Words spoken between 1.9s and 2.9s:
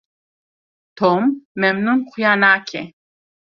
xuya nake.